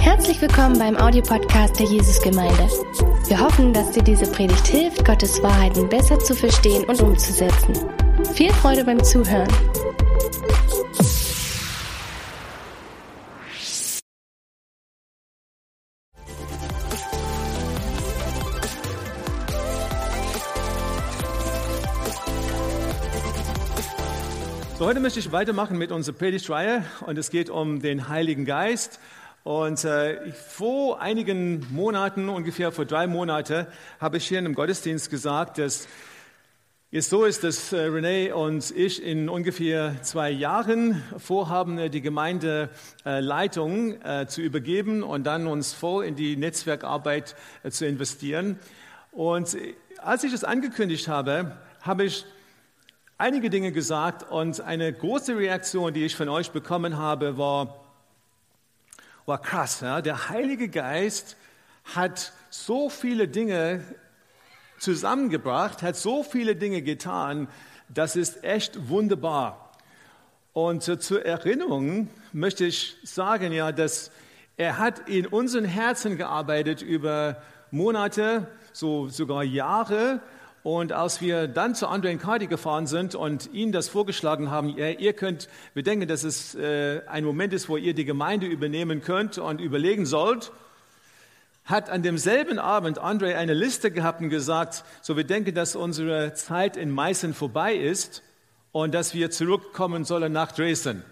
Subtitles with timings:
[0.00, 2.68] Herzlich willkommen beim Audiopodcast der Jesusgemeinde.
[3.26, 7.74] Wir hoffen, dass dir diese Predigt hilft, Gottes Wahrheiten besser zu verstehen und umzusetzen.
[8.34, 9.48] Viel Freude beim Zuhören.
[24.88, 29.00] Heute möchte ich weitermachen mit unserer Predigtreihe und es geht um den Heiligen Geist.
[29.44, 33.66] Und äh, vor einigen Monaten, ungefähr vor drei Monaten,
[34.00, 35.88] habe ich hier in einem Gottesdienst gesagt, dass
[36.90, 42.00] es so ist, dass äh, René und ich in ungefähr zwei Jahren vorhaben, äh, die
[42.00, 48.58] Gemeindeleitung äh, zu übergeben und dann uns voll in die Netzwerkarbeit äh, zu investieren.
[49.12, 52.24] Und äh, als ich das angekündigt habe, habe ich
[53.18, 57.84] einige Dinge gesagt und eine große Reaktion, die ich von euch bekommen habe, war,
[59.26, 59.80] war krass.
[59.80, 60.00] Ja?
[60.00, 61.36] Der Heilige Geist
[61.84, 63.82] hat so viele Dinge
[64.78, 67.48] zusammengebracht, hat so viele Dinge getan,
[67.88, 69.72] das ist echt wunderbar.
[70.52, 74.12] Und zur Erinnerung möchte ich sagen, ja, dass
[74.56, 80.20] er hat in unseren Herzen gearbeitet über Monate, so sogar Jahre
[80.76, 85.00] und als wir dann zu Andre Cardi gefahren sind und ihnen das vorgeschlagen haben, ihr,
[85.00, 89.38] ihr könnt bedenken, dass es äh, ein Moment ist, wo ihr die Gemeinde übernehmen könnt
[89.38, 90.52] und überlegen sollt,
[91.64, 96.34] hat an demselben Abend Andre eine Liste gehabt und gesagt, so wir denken, dass unsere
[96.34, 98.22] Zeit in Meißen vorbei ist
[98.70, 101.02] und dass wir zurückkommen sollen nach Dresden.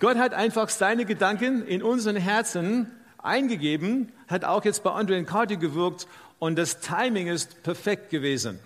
[0.00, 2.90] Gott hat einfach seine Gedanken in unseren Herzen
[3.24, 6.06] eingegeben, hat auch jetzt bei Andre Cardi gewirkt
[6.44, 8.58] und das Timing ist perfekt gewesen.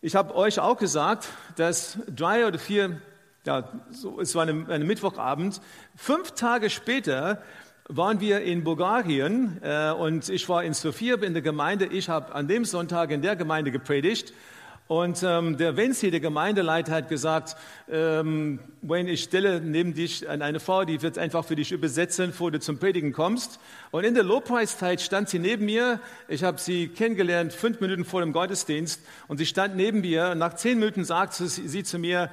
[0.00, 3.02] Ich habe euch auch gesagt, dass drei oder vier,
[3.44, 5.60] ja, so, es war eine Mittwochabend,
[5.96, 7.42] fünf Tage später
[7.88, 11.86] waren wir in Bulgarien äh, und ich war in Sofia in der Gemeinde.
[11.86, 14.32] Ich habe an dem Sonntag in der Gemeinde gepredigt
[14.90, 17.54] und ähm, der Venzi, der Gemeindeleiter, hat gesagt,
[17.88, 22.50] ähm, Wayne, ich stelle neben dich eine Frau, die wird einfach für dich übersetzen, bevor
[22.50, 23.60] du zum Predigen kommst.
[23.92, 26.00] Und in der Lobpreiszeit stand sie neben mir.
[26.26, 30.34] Ich habe sie kennengelernt fünf Minuten vor dem Gottesdienst und sie stand neben mir.
[30.34, 32.28] Nach zehn Minuten sagte sie, sie zu mir,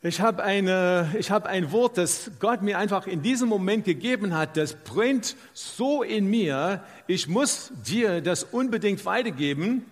[0.00, 4.34] ich habe, eine, ich habe ein Wort, das Gott mir einfach in diesem Moment gegeben
[4.34, 9.84] hat, das brennt so in mir, ich muss dir das unbedingt weitergeben.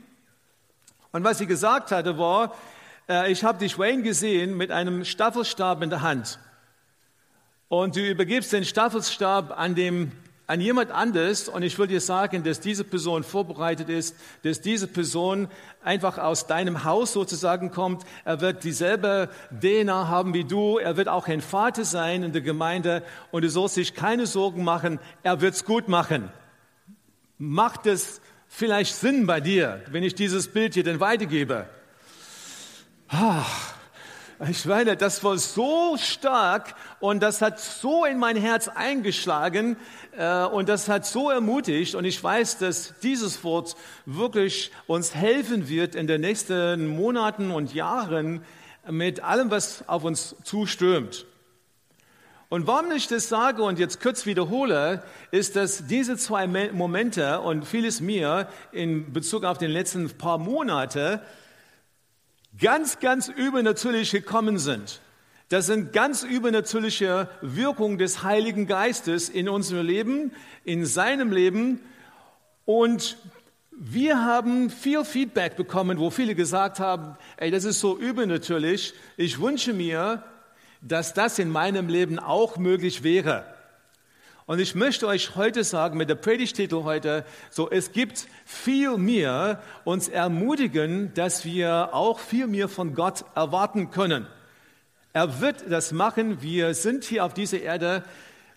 [1.17, 2.55] Und was sie gesagt hatte, war,
[3.09, 6.39] äh, ich habe dich Wayne gesehen mit einem Staffelstab in der Hand.
[7.69, 10.13] Und du übergibst den Staffelstab an, dem,
[10.47, 11.49] an jemand anderes.
[11.49, 15.49] Und ich will dir sagen, dass diese Person vorbereitet ist, dass diese Person
[15.83, 18.05] einfach aus deinem Haus sozusagen kommt.
[18.27, 20.77] Er wird dieselbe DNA haben wie du.
[20.77, 23.03] Er wird auch ein Vater sein in der Gemeinde.
[23.31, 25.01] Und du sollst dich keine Sorgen machen.
[25.23, 26.29] Er wird's gut machen.
[27.39, 28.21] Macht es
[28.57, 31.69] vielleicht Sinn bei dir, wenn ich dieses Bild hier denn weitergebe?
[34.49, 39.77] Ich meine, das war so stark und das hat so in mein Herz eingeschlagen
[40.17, 45.69] äh, und das hat so ermutigt und ich weiß, dass dieses Wort wirklich uns helfen
[45.69, 48.43] wird in den nächsten Monaten und Jahren
[48.91, 51.27] mit allem, was auf uns zustürmt.
[52.49, 55.03] Und warum ich das sage und jetzt kurz wiederhole,
[55.33, 61.23] ist, dass diese zwei Momente und vieles mir in Bezug auf den letzten paar Monate
[62.61, 65.01] ganz, ganz übernatürlich gekommen sind.
[65.49, 70.33] Das sind ganz übernatürliche Wirkungen des Heiligen Geistes in unserem Leben,
[70.65, 71.81] in seinem Leben.
[72.65, 73.17] Und
[73.73, 78.95] wir haben viel Feedback bekommen, wo viele gesagt haben, ey, das ist so übernatürlich.
[79.17, 80.25] Ich wünsche mir,
[80.81, 83.45] dass das in meinem Leben auch möglich wäre.
[84.47, 89.61] Und ich möchte euch heute sagen, mit der Predigtitel heute, so, es gibt viel mehr
[89.85, 94.27] uns ermutigen, dass wir auch viel mehr von Gott erwarten können.
[95.13, 96.43] Er wird das machen.
[96.43, 98.05] Wir sind hier auf dieser Erde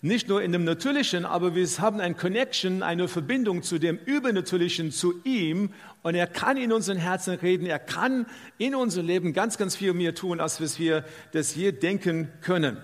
[0.02, 4.92] nicht nur in dem Natürlichen, aber wir haben eine Connection, eine Verbindung zu dem Übernatürlichen,
[4.92, 5.74] zu ihm.
[6.02, 7.66] Und er kann in unseren Herzen reden.
[7.66, 8.26] Er kann
[8.58, 12.78] in unserem Leben ganz, ganz viel mehr tun, als wir das je denken können.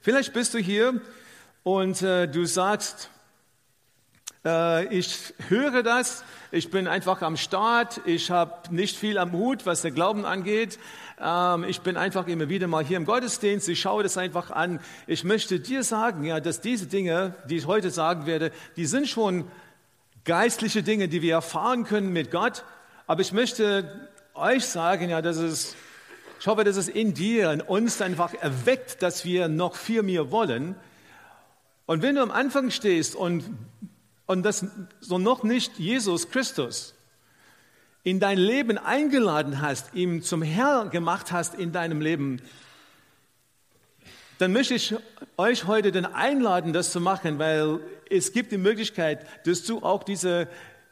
[0.00, 1.00] Vielleicht bist du hier
[1.62, 3.10] und äh, du sagst,
[4.44, 9.66] äh, ich höre das, ich bin einfach am Start, ich habe nicht viel am Hut,
[9.66, 10.78] was der Glauben angeht.
[11.20, 14.80] Ähm, ich bin einfach immer wieder mal hier im Gottesdienst, ich schaue das einfach an.
[15.06, 19.06] Ich möchte dir sagen, ja, dass diese Dinge, die ich heute sagen werde, die sind
[19.08, 19.44] schon
[20.24, 22.64] geistliche Dinge, die wir erfahren können mit Gott.
[23.06, 25.76] Aber ich möchte euch sagen, ja, dass es
[26.40, 30.30] Ich hoffe, dass es in dir, in uns einfach erweckt, dass wir noch viel mehr
[30.30, 30.74] wollen.
[31.84, 33.44] Und wenn du am Anfang stehst und,
[34.24, 34.64] und das
[35.00, 36.94] so noch nicht Jesus Christus
[38.04, 42.40] in dein Leben eingeladen hast, ihm zum Herr gemacht hast in deinem Leben,
[44.38, 44.94] dann möchte ich
[45.36, 47.80] euch heute dann einladen, das zu machen, weil
[48.10, 50.48] es gibt die Möglichkeit, dass du auch diese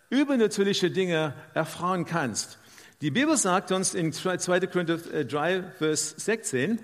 [0.08, 2.58] übernatürliche Dinge erfahren kannst.
[3.00, 4.38] Die Bibel sagt uns in 2.
[4.66, 6.80] Korinther 3, äh, Vers 16,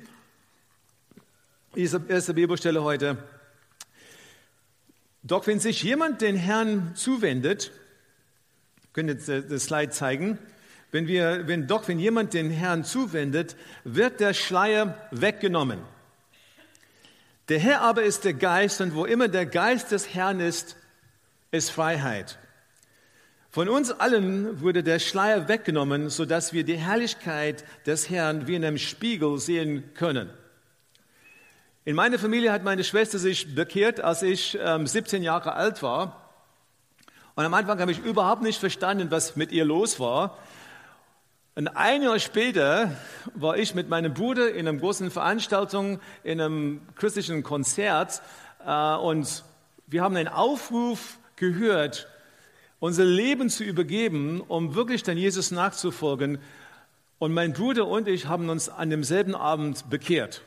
[1.75, 3.17] diese erste Bibelstelle heute,
[5.23, 7.73] doch wenn sich jemand den Herrn zuwendet,
[8.93, 10.39] können jetzt das Slide zeigen,
[10.93, 15.81] wenn wir, wenn doch wenn jemand den Herrn zuwendet, wird der Schleier weggenommen.
[17.49, 20.77] Der Herr aber ist der Geist und wo immer der Geist des Herrn ist,
[21.51, 22.39] ist Freiheit.
[23.51, 28.65] Von uns allen wurde der Schleier weggenommen, sodass wir die Herrlichkeit des Herrn wie in
[28.65, 30.31] einem Spiegel sehen können.
[31.85, 36.33] In meiner Familie hat meine Schwester sich bekehrt, als ich ähm, 17 Jahre alt war.
[37.35, 40.39] Und am Anfang habe ich überhaupt nicht verstanden, was mit ihr los war.
[41.57, 42.91] Und ein Jahr später
[43.35, 48.23] war ich mit meinem Bruder in einer großen Veranstaltung, in einem christlichen Konzert.
[48.67, 49.45] Äh, und
[49.87, 52.09] wir haben einen Aufruf gehört,
[52.81, 56.39] unser Leben zu übergeben, um wirklich dann Jesus nachzufolgen.
[57.21, 60.43] Und mein Bruder und ich haben uns an demselben Abend bekehrt.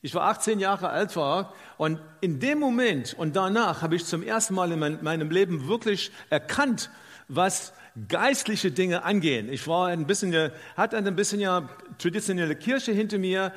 [0.00, 4.22] Ich war 18 Jahre alt war und in dem Moment und danach habe ich zum
[4.22, 6.88] ersten Mal in meinem Leben wirklich erkannt,
[7.26, 7.72] was
[8.08, 9.52] geistliche Dinge angehen.
[9.52, 11.68] Ich war ein bisschen, hatte ein bisschen ja
[11.98, 13.52] traditionelle Kirche hinter mir,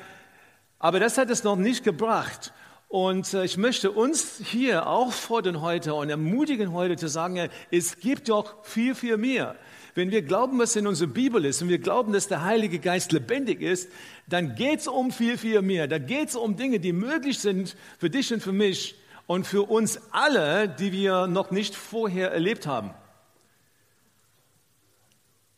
[0.78, 2.52] aber das hat es noch nicht gebracht.
[2.88, 7.98] Und äh, ich möchte uns hier auch fordern heute und ermutigen heute zu sagen, es
[7.98, 9.56] gibt doch viel, viel mehr.
[9.96, 13.12] Wenn wir glauben, was in unserer Bibel ist und wir glauben, dass der Heilige Geist
[13.12, 13.88] lebendig ist,
[14.28, 15.88] dann geht es um viel, viel mehr.
[15.88, 19.62] Da geht es um Dinge, die möglich sind für dich und für mich und für
[19.62, 22.90] uns alle, die wir noch nicht vorher erlebt haben.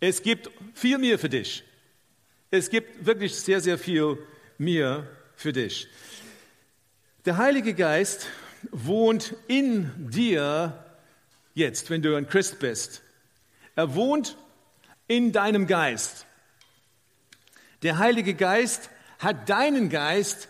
[0.01, 1.65] Es gibt viel mehr für dich.
[2.51, 4.19] Es gibt wirklich sehr, sehr viel
[4.59, 5.89] mehr für dich.
[7.25, 8.29] Der Heilige Geist
[8.71, 10.85] wohnt in dir
[11.55, 13.03] jetzt, wenn du ein Christ bist.
[13.75, 14.37] Er wohnt
[15.09, 16.27] in deinem Geist.
[17.83, 20.49] Der Heilige Geist hat deinen Geist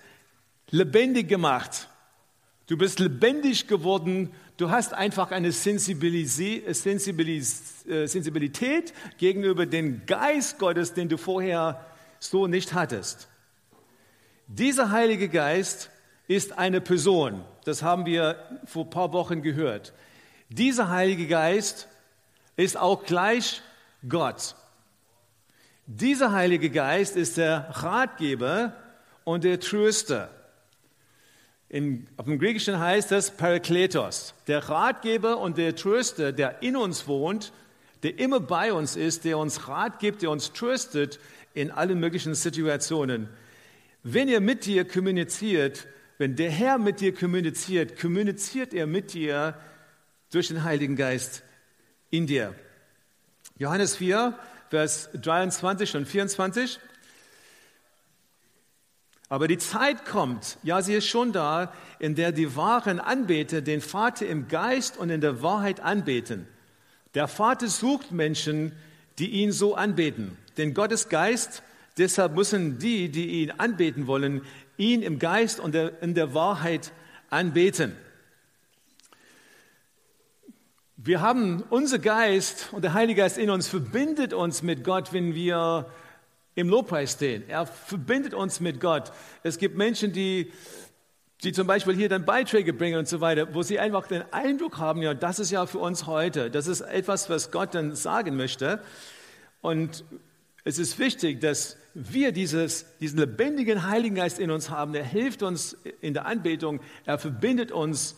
[0.71, 1.89] lebendig gemacht.
[2.67, 4.33] Du bist lebendig geworden.
[4.57, 6.65] Du hast einfach eine Sensibilität
[9.19, 11.85] gegenüber dem Geist Gottes, den du vorher
[12.19, 13.29] so nicht hattest.
[14.47, 15.91] Dieser Heilige Geist
[16.27, 17.45] ist eine Person.
[17.65, 19.93] Das haben wir vor ein paar Wochen gehört.
[20.49, 21.87] Dieser Heilige Geist
[22.57, 23.61] ist auch gleich
[24.09, 24.55] Gott.
[25.87, 28.73] Dieser Heilige Geist ist der Ratgeber
[29.25, 30.31] und der Tröster.
[31.77, 37.07] In, auf dem Griechischen heißt das Parakletos, der Ratgeber und der Tröster, der in uns
[37.07, 37.53] wohnt,
[38.03, 41.19] der immer bei uns ist, der uns Rat gibt, der uns tröstet
[41.53, 43.29] in allen möglichen Situationen.
[44.03, 45.87] Wenn er mit dir kommuniziert,
[46.17, 49.53] wenn der Herr mit dir kommuniziert, kommuniziert er mit dir
[50.33, 51.43] durch den Heiligen Geist
[52.09, 52.55] in dir.
[53.59, 54.33] Johannes 4,
[54.71, 56.79] Vers 23 und 24.
[59.29, 63.81] Aber die Zeit kommt, ja, sie ist schon da, in der die wahren Anbeter den
[63.81, 66.47] Vater im Geist und in der Wahrheit anbeten.
[67.15, 68.73] Der Vater sucht Menschen,
[69.19, 70.37] die ihn so anbeten.
[70.59, 71.63] Denn Gottes Geist,
[71.99, 74.43] deshalb müssen die, die ihn anbeten wollen,
[74.77, 76.93] ihn im Geist und in der Wahrheit
[77.31, 77.97] anbeten.
[80.97, 85.35] Wir haben unser Geist und der Heilige Geist in uns verbindet uns mit Gott, wenn
[85.35, 85.91] wir
[86.57, 87.45] im Lobpreis stehen.
[87.49, 89.13] Er verbindet uns mit Gott.
[89.45, 90.51] Es gibt Menschen, die,
[91.45, 94.79] die zum Beispiel hier dann Beiträge bringen und so weiter, wo sie einfach den Eindruck
[94.79, 96.51] haben, ja, das ist ja für uns heute.
[96.51, 98.81] Das ist etwas, was Gott dann sagen möchte.
[99.61, 100.05] Und
[100.65, 104.95] es ist wichtig, dass wir dieses, diesen lebendigen Heiligen Geist in uns haben.
[104.95, 106.81] Der hilft uns in der Anbetung.
[107.05, 108.17] Er verbindet uns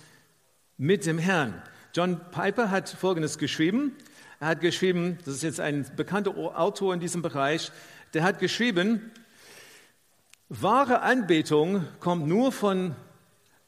[0.76, 1.60] mit dem Herrn.
[1.92, 3.96] John Piper hat Folgendes geschrieben.
[4.40, 7.72] Er hat geschrieben, das ist jetzt ein bekannter Autor in diesem Bereich,
[8.14, 9.10] der hat geschrieben,
[10.48, 12.94] wahre Anbetung kommt nur von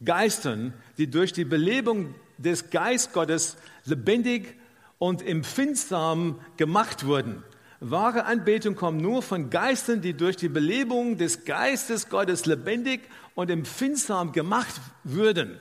[0.04, 4.56] Geistern, die durch die Belebung des Geist Gottes lebendig
[4.98, 7.42] und empfindsam gemacht wurden.
[7.80, 13.00] Wahre Anbetung kommt nur von Geistern, die durch die Belebung des Geistes Gottes lebendig
[13.34, 15.58] und empfindsam gemacht würden.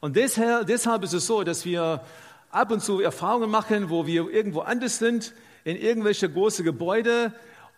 [0.00, 2.04] Und deshalb, deshalb ist es so, dass wir
[2.50, 7.32] ab und zu Erfahrungen machen, wo wir irgendwo anders sind, in irgendwelche große Gebäude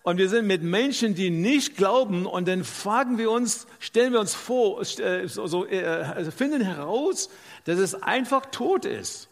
[0.05, 4.21] Und wir sind mit Menschen, die nicht glauben, und dann fragen wir uns, stellen wir
[4.21, 7.31] uns vor, äh, so, äh, also finden heraus,
[7.65, 9.29] dass es einfach tot ist.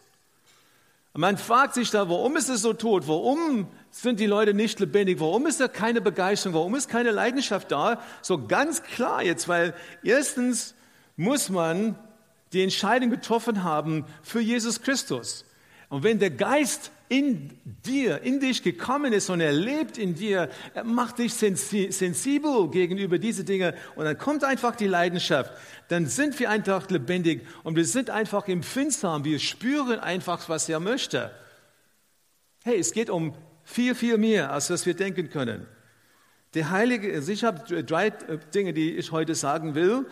[1.13, 3.07] Und man fragt sich da, warum ist es so tot?
[3.07, 5.19] Warum sind die Leute nicht lebendig?
[5.19, 6.55] Warum ist da keine Begeisterung?
[6.55, 8.01] Warum ist keine Leidenschaft da?
[8.23, 10.73] So ganz klar jetzt, weil erstens
[11.15, 11.95] muss man
[12.51, 15.45] die Entscheidung getroffen haben für Jesus Christus.
[15.89, 20.49] Und wenn der Geist in dir, in dich gekommen ist und er lebt in dir,
[20.73, 25.51] er macht dich sensibel gegenüber diese Dinge und dann kommt einfach die Leidenschaft.
[25.89, 29.25] Dann sind wir einfach lebendig und wir sind einfach empfindsam.
[29.25, 31.29] Wir spüren einfach, was er möchte.
[32.63, 35.67] Hey, es geht um viel, viel mehr, als was wir denken können.
[36.55, 40.07] Der Heilige, also ich habe drei Dinge, die ich heute sagen will.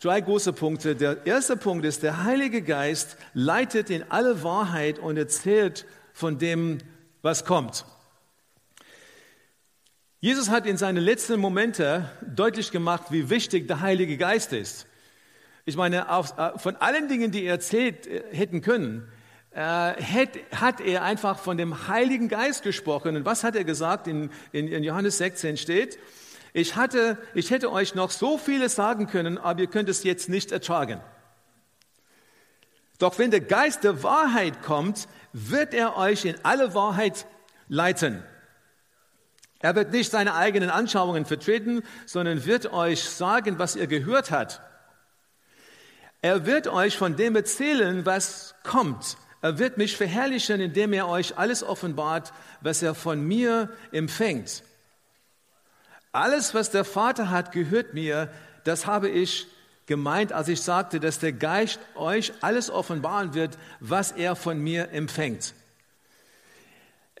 [0.00, 0.94] Drei große Punkte.
[0.94, 6.78] Der erste Punkt ist, der Heilige Geist leitet in alle Wahrheit und erzählt von dem,
[7.20, 7.84] was kommt.
[10.20, 14.86] Jesus hat in seinen letzten Momenten deutlich gemacht, wie wichtig der Heilige Geist ist.
[15.66, 19.06] Ich meine, äh, von allen Dingen, die er erzählt äh, hätten können,
[19.50, 23.16] äh, hat er einfach von dem Heiligen Geist gesprochen.
[23.16, 24.06] Und was hat er gesagt?
[24.06, 25.98] In Johannes 16 steht,
[26.52, 30.28] ich, hatte, ich hätte euch noch so vieles sagen können, aber ihr könnt es jetzt
[30.28, 31.00] nicht ertragen.
[32.98, 37.26] Doch wenn der Geist der Wahrheit kommt, wird er euch in alle Wahrheit
[37.68, 38.22] leiten.
[39.58, 44.62] Er wird nicht seine eigenen Anschauungen vertreten, sondern wird euch sagen, was er gehört hat.
[46.22, 49.16] Er wird euch von dem erzählen, was kommt.
[49.42, 54.62] Er wird mich verherrlichen, indem er euch alles offenbart, was er von mir empfängt.
[56.12, 58.30] Alles, was der Vater hat, gehört mir.
[58.62, 59.48] Das habe ich
[59.86, 64.90] gemeint, als ich sagte, dass der Geist euch alles offenbaren wird, was er von mir
[64.90, 65.54] empfängt.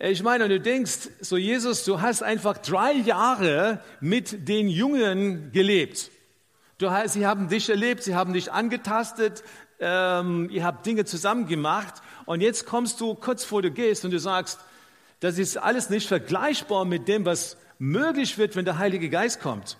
[0.00, 6.10] Ich meine, du denkst, so Jesus, du hast einfach drei Jahre mit den Jungen gelebt.
[6.78, 9.44] Du, sie haben dich erlebt, sie haben dich angetastet,
[9.78, 11.94] ähm, ihr habt Dinge zusammen gemacht
[12.26, 14.58] und jetzt kommst du kurz vor du gehst und du sagst,
[15.20, 19.76] das ist alles nicht vergleichbar mit dem, was möglich wird, wenn der Heilige Geist kommt.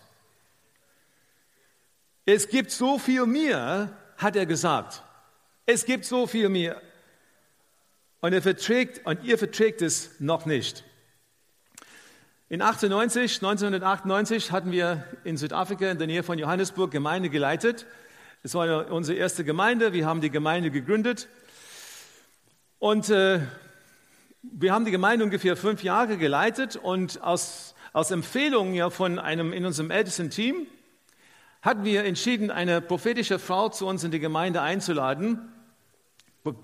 [2.26, 5.02] Es gibt so viel mehr, hat er gesagt.
[5.66, 6.80] Es gibt so viel mehr.
[8.20, 10.84] Und er verträgt, und ihr verträgt es noch nicht.
[12.48, 17.86] In 98, 1998 hatten wir in Südafrika in der Nähe von Johannesburg Gemeinde geleitet.
[18.42, 19.92] Es war unsere erste Gemeinde.
[19.92, 21.28] Wir haben die Gemeinde gegründet.
[22.78, 23.40] Und äh,
[24.42, 29.52] wir haben die Gemeinde ungefähr fünf Jahre geleitet und aus aus Empfehlungen ja von einem
[29.52, 30.66] in unserem ältesten Team
[31.64, 35.50] hatten wir entschieden, eine prophetische Frau zu uns in die Gemeinde einzuladen.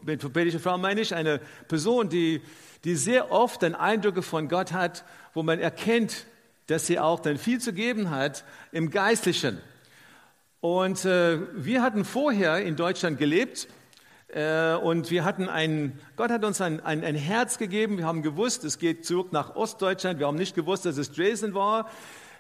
[0.05, 2.43] Mit prophetischer Frau meine ich eine Person, die,
[2.85, 6.27] die sehr oft dann Eindrücke von Gott hat, wo man erkennt,
[6.67, 9.63] dass sie auch dann viel zu geben hat im Geistlichen.
[10.61, 13.69] Und äh, wir hatten vorher in Deutschland gelebt
[14.29, 17.97] äh, und wir hatten ein, Gott hat uns ein, ein, ein, Herz gegeben.
[17.97, 20.19] Wir haben gewusst, es geht zurück nach Ostdeutschland.
[20.19, 21.89] Wir haben nicht gewusst, dass es Dresden war.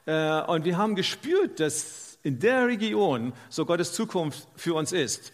[0.04, 5.32] Äh, und wir haben gespürt, dass in der Region so Gottes Zukunft für uns ist.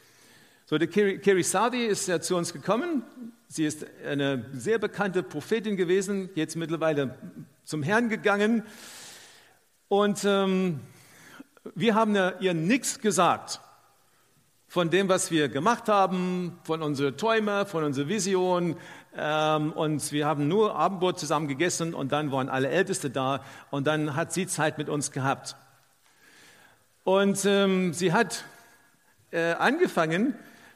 [0.66, 3.04] So, die Kerry Savi ist ja zu uns gekommen.
[3.48, 7.16] Sie ist eine sehr bekannte Prophetin gewesen, jetzt mittlerweile
[7.64, 8.64] zum Herrn gegangen.
[9.88, 10.80] Und ähm,
[11.74, 13.60] wir haben ihr nichts gesagt
[14.68, 18.76] von dem, was wir gemacht haben, von unseren Träumen, von unserer Vision.
[19.16, 23.86] Ähm, und wir haben nur Abendbrot zusammen gegessen und dann waren alle Älteste da und
[23.86, 25.56] dann hat sie Zeit mit uns gehabt.
[27.06, 28.42] Und ähm, sie hat
[29.30, 30.34] äh, angefangen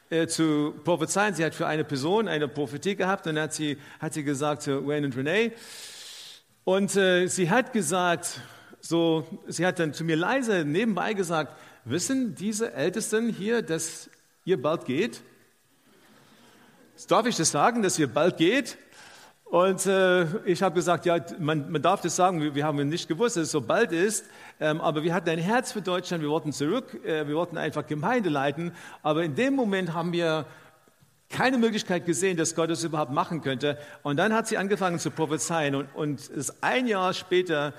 [0.09, 1.35] äh, zu prophezeien.
[1.35, 4.61] Sie hat für eine Person eine Prophetie gehabt und dann hat sie, hat sie gesagt
[4.61, 5.51] zu Wayne und Renee.
[6.63, 8.39] Und äh, sie hat gesagt,
[8.79, 14.09] so, sie hat dann zu mir leise nebenbei gesagt, wissen diese Ältesten hier, dass
[14.45, 15.19] ihr bald geht?
[17.09, 18.77] Darf ich das sagen, dass ihr bald geht?
[19.51, 23.09] Und äh, ich habe gesagt, ja, man, man, darf das sagen, wir, wir, haben nicht
[23.09, 24.23] gewusst, dass es so bald ist,
[24.61, 27.85] ähm, aber wir hatten ein Herz für Deutschland, wir wollten zurück, äh, wir wollten einfach
[27.85, 28.71] Gemeinde leiten,
[29.03, 30.45] aber in dem Moment haben wir
[31.27, 33.77] keine Möglichkeit gesehen, dass Gott es überhaupt machen könnte.
[34.03, 37.73] Und dann hat sie angefangen zu prophezeien und, und es ein Jahr später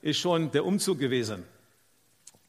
[0.00, 1.44] ist schon der Umzug gewesen.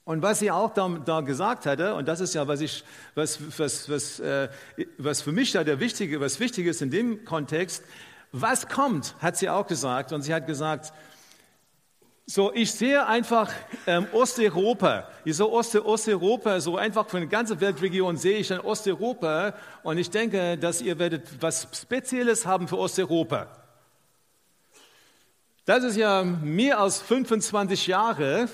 [0.05, 2.85] Und was sie auch da, da, gesagt hatte, und das ist ja, was, ich,
[3.15, 4.47] was, was, was, äh,
[4.97, 7.83] was für mich da der wichtige, was wichtig ist in dem Kontext,
[8.31, 10.13] was kommt, hat sie auch gesagt.
[10.13, 10.93] Und sie hat gesagt,
[12.25, 13.51] so, ich sehe einfach
[13.88, 19.53] ähm, Osteuropa, so Ost Osteuropa, so einfach von der ganzen Weltregion sehe ich dann Osteuropa
[19.83, 23.47] und ich denke, dass ihr werdet was Spezielles haben für Osteuropa.
[25.65, 28.47] Das ist ja mehr als 25 Jahre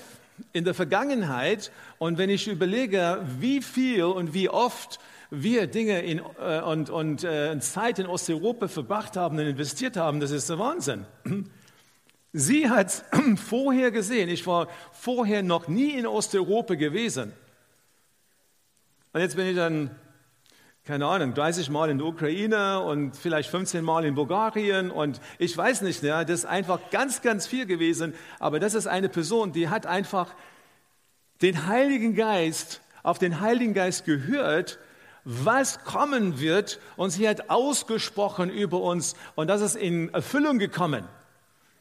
[0.52, 1.70] in der Vergangenheit.
[1.98, 4.98] Und wenn ich überlege, wie viel und wie oft
[5.30, 10.20] wir Dinge in, äh, und, und äh, Zeit in Osteuropa verbracht haben und investiert haben,
[10.20, 11.04] das ist der Wahnsinn.
[12.32, 13.04] Sie hat
[13.36, 17.32] vorher gesehen, ich war vorher noch nie in Osteuropa gewesen.
[19.12, 19.90] Und jetzt bin ich dann
[20.88, 25.54] keine Ahnung, 30 Mal in der Ukraine und vielleicht 15 Mal in Bulgarien und ich
[25.54, 28.14] weiß nicht, ja, das ist einfach ganz, ganz viel gewesen.
[28.38, 30.34] Aber das ist eine Person, die hat einfach
[31.42, 34.78] den Heiligen Geist, auf den Heiligen Geist gehört,
[35.24, 41.04] was kommen wird und sie hat ausgesprochen über uns und das ist in Erfüllung gekommen.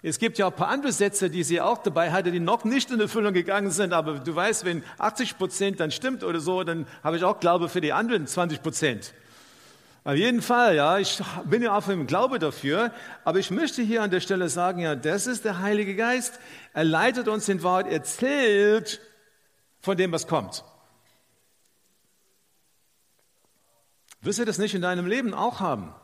[0.03, 2.91] Es gibt ja ein paar andere Sätze, die sie auch dabei hatte, die noch nicht
[2.91, 3.93] in Erfüllung gegangen sind.
[3.93, 7.67] Aber du weißt, wenn 80 Prozent dann stimmt oder so, dann habe ich auch Glaube
[7.67, 9.13] für die anderen 20 Prozent.
[10.03, 12.91] Auf jeden Fall, ja, ich bin ja auf dem Glaube dafür.
[13.25, 16.39] Aber ich möchte hier an der Stelle sagen, ja, das ist der Heilige Geist.
[16.73, 19.01] Er leitet uns in Wahrheit, erzählt
[19.81, 20.63] von dem, was kommt.
[24.27, 25.95] Wirst du das nicht in deinem Leben auch haben?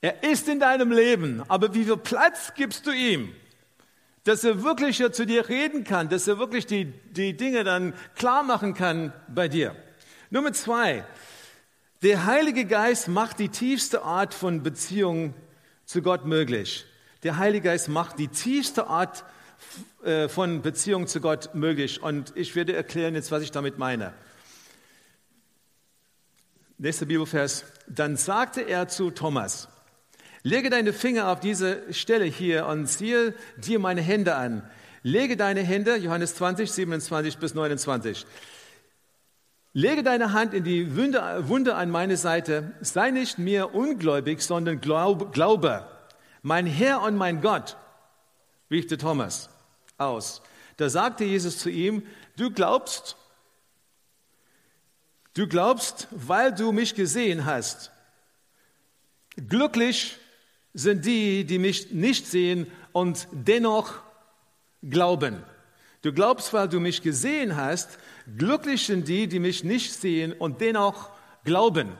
[0.00, 3.34] Er ist in deinem Leben, aber wie viel Platz gibst du ihm?
[4.22, 8.44] Dass er wirklich zu dir reden kann, dass er wirklich die, die Dinge dann klar
[8.44, 9.74] machen kann bei dir.
[10.30, 11.04] Nummer zwei,
[12.04, 15.34] der Heilige Geist macht die tiefste Art von Beziehung
[15.86, 16.86] zu Gott möglich.
[17.24, 19.24] Der Heilige Geist macht die tiefste Art
[20.04, 22.00] äh, von Beziehung zu Gott möglich.
[22.04, 24.14] Und ich werde erklären jetzt, was ich damit meine.
[26.78, 27.64] Nächster Bibelvers.
[27.86, 29.68] Dann sagte er zu Thomas,
[30.46, 34.62] Lege deine Finger auf diese Stelle hier und ziehe dir meine Hände an.
[35.02, 38.26] Lege deine Hände, Johannes 20, 27 bis 29.
[39.72, 42.72] Lege deine Hand in die Wunde, Wunde an meine Seite.
[42.82, 45.88] Sei nicht mehr ungläubig, sondern glaub, glaube.
[46.42, 47.78] Mein Herr und mein Gott,
[48.70, 49.48] rief Thomas
[49.96, 50.42] aus.
[50.76, 52.02] Da sagte Jesus zu ihm,
[52.36, 53.16] du glaubst,
[55.34, 57.90] du glaubst, weil du mich gesehen hast.
[59.36, 60.18] Glücklich
[60.72, 63.94] sind die, die mich nicht sehen und dennoch
[64.82, 65.42] glauben.
[66.02, 67.98] Du glaubst, weil du mich gesehen hast,
[68.36, 71.10] glücklich sind die, die mich nicht sehen und dennoch
[71.44, 71.92] glauben.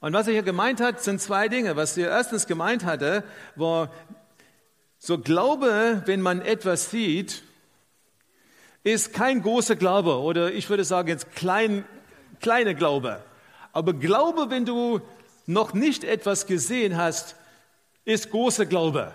[0.00, 1.76] Und was er hier gemeint hat, sind zwei Dinge.
[1.76, 3.92] Was er erstens gemeint hatte, war,
[4.98, 7.42] so Glaube, wenn man etwas sieht,
[8.84, 11.84] ist kein großer Glaube oder ich würde sagen jetzt klein,
[12.42, 13.22] kleine Glaube.
[13.72, 15.00] Aber Glaube, wenn du
[15.46, 17.36] noch nicht etwas gesehen hast,
[18.04, 19.12] ist großer Glaube.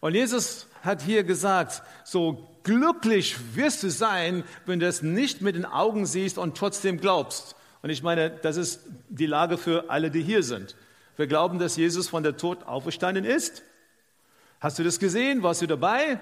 [0.00, 5.54] Und Jesus hat hier gesagt, so glücklich wirst du sein, wenn du es nicht mit
[5.54, 7.54] den Augen siehst und trotzdem glaubst.
[7.82, 10.76] Und ich meine, das ist die Lage für alle, die hier sind.
[11.16, 13.62] Wir glauben, dass Jesus von der Tod auferstanden ist.
[14.58, 15.42] Hast du das gesehen?
[15.42, 16.18] Warst du dabei?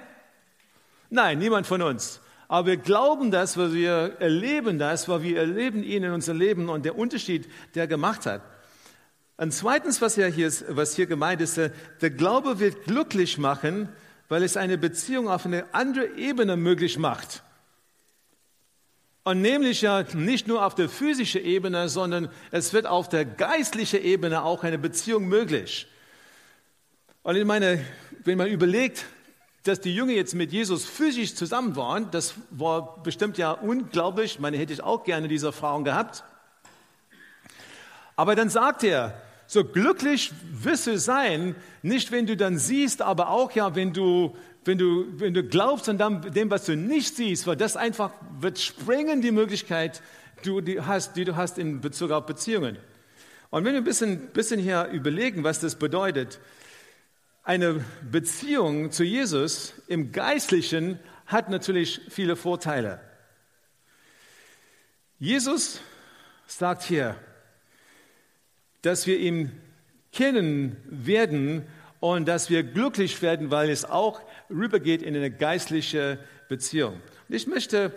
[1.10, 2.20] Nein, niemand von uns.
[2.48, 6.68] Aber wir glauben das, weil wir erleben das, weil wir erleben ihn in unserem Leben
[6.70, 8.40] und der Unterschied, der er gemacht hat.
[9.36, 13.88] Und zweitens, was hier, ist, was hier gemeint ist, der Glaube wird glücklich machen,
[14.28, 17.42] weil es eine Beziehung auf eine andere Ebene möglich macht.
[19.24, 24.02] Und nämlich ja nicht nur auf der physischen Ebene, sondern es wird auf der geistlichen
[24.02, 25.86] Ebene auch eine Beziehung möglich.
[27.22, 27.84] Und ich meine,
[28.24, 29.04] wenn man überlegt,
[29.64, 34.34] dass die Jünger jetzt mit Jesus physisch zusammen waren, das war bestimmt ja unglaublich.
[34.34, 36.24] Ich meine, hätte ich auch gerne diese Erfahrung gehabt.
[38.16, 43.30] Aber dann sagt er, so glücklich wirst du sein, nicht wenn du dann siehst, aber
[43.30, 47.46] auch ja, wenn du, wenn du, wenn du glaubst an dem, was du nicht siehst,
[47.46, 50.02] weil das einfach wird sprengen die Möglichkeit,
[50.42, 52.76] du, die, hast, die du hast in Bezug auf Beziehungen.
[53.50, 56.38] Und wenn wir ein bisschen, bisschen hier überlegen, was das bedeutet,
[57.48, 63.00] eine Beziehung zu Jesus im Geistlichen hat natürlich viele Vorteile.
[65.18, 65.80] Jesus
[66.46, 67.16] sagt hier,
[68.82, 69.50] dass wir ihn
[70.12, 71.66] kennen werden
[72.00, 76.18] und dass wir glücklich werden, weil es auch rübergeht in eine geistliche
[76.50, 77.00] Beziehung.
[77.30, 77.94] Ich möchte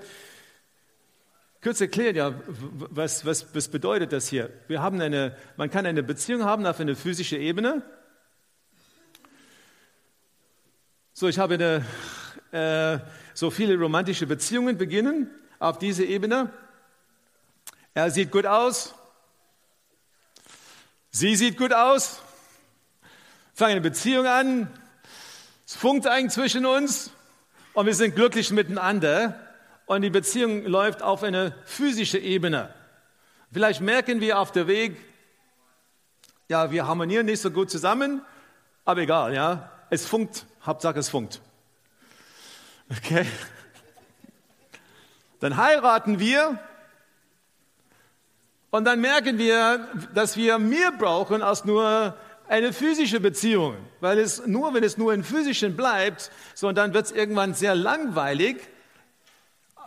[1.62, 4.50] kurz erklären, ja, was, was, was bedeutet das hier?
[4.70, 7.84] Wir haben eine, man kann eine Beziehung haben auf einer physischen Ebene.
[11.22, 11.86] So, ich habe eine,
[12.52, 12.98] äh,
[13.36, 15.30] so viele romantische Beziehungen beginnen
[15.60, 16.52] auf dieser Ebene.
[17.94, 18.96] Er sieht gut aus,
[21.12, 22.24] Sie sieht gut aus,
[23.54, 24.68] fangen eine Beziehung an,
[25.64, 27.12] es funkt eigentlich zwischen uns
[27.74, 29.40] und wir sind glücklich miteinander
[29.86, 32.74] und die Beziehung läuft auf eine physische Ebene.
[33.52, 34.98] Vielleicht merken wir auf der Weg,
[36.50, 38.24] ja, wir harmonieren nicht so gut zusammen,
[38.86, 39.70] aber egal, ja.
[39.92, 41.42] Es funkt, Hauptsache es funkt.
[42.90, 43.28] Okay?
[45.42, 46.58] Dann heiraten wir
[48.70, 52.16] und dann merken wir, dass wir mehr brauchen als nur
[52.48, 53.76] eine physische Beziehung.
[54.00, 57.54] Weil es nur, wenn es nur im Physischen bleibt, so und dann wird es irgendwann
[57.54, 58.62] sehr langweilig,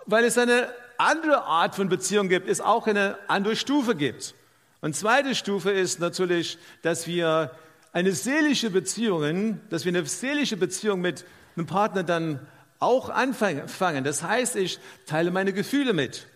[0.05, 4.35] weil es eine andere Art von Beziehung gibt, es auch eine andere Stufe gibt.
[4.83, 7.51] Und zweite Stufe ist natürlich, dass wir
[7.95, 11.25] eine seelische Beziehung, dass wir eine seelische Beziehung mit
[11.57, 12.45] einem Partner dann
[12.81, 14.03] auch anfangen.
[14.03, 16.27] Das heißt, ich teile meine Gefühle mit.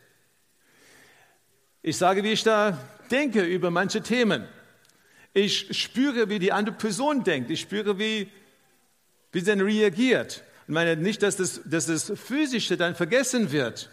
[1.83, 2.79] Ich sage, wie ich da
[3.11, 4.47] denke über manche Themen.
[5.35, 7.51] Ich spüre, wie die andere Person denkt.
[7.51, 8.31] Ich spüre, wie,
[9.33, 10.44] wie sie dann reagiert.
[10.68, 13.90] Ich meine nicht, dass das, dass das Physische dann vergessen wird.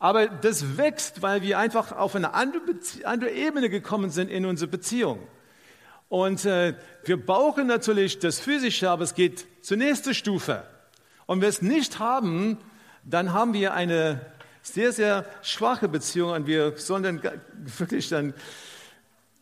[0.00, 2.64] Aber das wächst, weil wir einfach auf eine andere,
[3.04, 5.20] andere Ebene gekommen sind in unsere Beziehung.
[6.10, 10.64] Und äh, wir brauchen natürlich das Physische, aber es geht zur nächsten Stufe.
[11.26, 12.58] Und wenn wir es nicht haben,
[13.04, 14.20] dann haben wir eine
[14.60, 18.34] sehr, sehr schwache Beziehung und wir sollen dann wirklich dann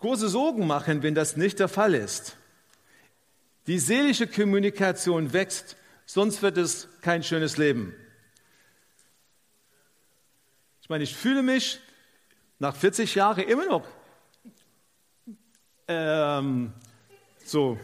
[0.01, 2.37] große Sorgen machen, wenn das nicht der Fall ist.
[3.67, 7.95] Die seelische Kommunikation wächst, sonst wird es kein schönes Leben.
[10.83, 11.81] Ich meine, ich fühle mich
[12.59, 13.87] nach 40 Jahren immer noch
[15.89, 16.73] ähm,
[17.45, 17.79] so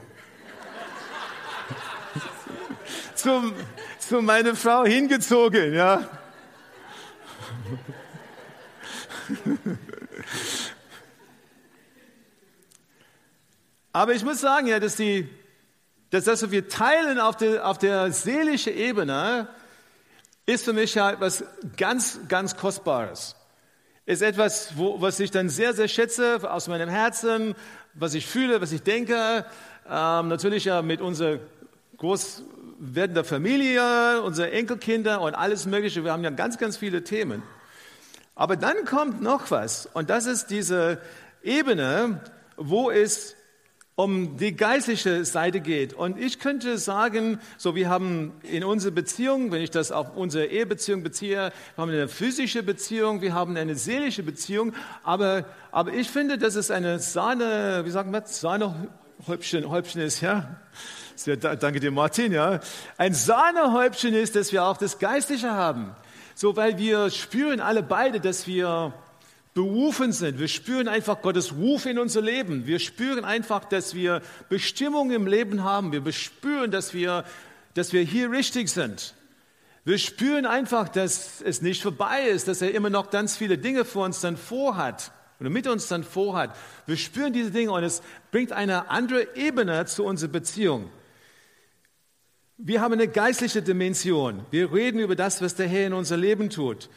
[3.15, 3.53] zu,
[3.99, 6.07] zu meiner Frau hingezogen, ja.
[13.93, 15.29] Aber ich muss sagen, ja, dass, die,
[16.11, 19.49] dass das, was wir teilen auf der, auf der seelischen Ebene,
[20.47, 21.45] ist für mich ja etwas
[21.79, 23.37] ganz, ganz Kostbares.
[24.05, 27.55] Ist etwas, wo, was ich dann sehr, sehr schätze aus meinem Herzen,
[27.95, 29.45] was ich fühle, was ich denke.
[29.89, 31.39] Ähm, natürlich ja mit unserer
[31.97, 32.43] groß
[32.79, 36.05] werdenden Familie, unsere Enkelkinder und alles Mögliche.
[36.05, 37.43] Wir haben ja ganz, ganz viele Themen.
[38.35, 41.01] Aber dann kommt noch was und das ist diese
[41.43, 42.21] Ebene,
[42.57, 43.37] wo es
[43.97, 45.93] um die geistliche Seite geht.
[45.93, 50.47] Und ich könnte sagen, so wir haben in unserer Beziehung, wenn ich das auf unsere
[50.47, 54.73] Ehebeziehung beziehe, wir haben eine physische Beziehung, wir haben eine seelische Beziehung,
[55.05, 60.57] aber, aber ich finde, dass es eine Sahne, wie sagen wir, Sahnehäubchen Häubchen ist, ja.
[61.15, 62.59] Sehr, danke dir, Martin, ja.
[62.97, 65.95] Ein Sahnehäubchen ist, dass wir auch das Geistliche haben.
[66.35, 68.93] So, weil wir spüren alle beide, dass wir
[69.55, 70.41] berufen sind.
[70.41, 72.67] Wir spüren einfach Gottes Ruf in unser Leben.
[72.67, 75.93] Wir spüren einfach, dass wir Bestimmung im Leben haben.
[75.93, 77.25] Wir spüren, dass wir,
[77.75, 79.15] dass wir hier richtig sind.
[79.85, 83.85] Wir spüren einfach, dass es nicht vorbei ist, dass er immer noch ganz viele Dinge
[83.85, 86.57] vor uns dann vorhat oder mit uns dann vorhat.
[86.87, 90.91] Wir spüren diese Dinge und es bringt eine andere Ebene zu unserer Beziehung.
[92.57, 94.47] Wir haben eine geistliche Dimension.
[94.51, 96.89] Wir reden über das, was der Herr in unser Leben tut.